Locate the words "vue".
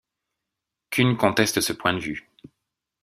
1.99-2.27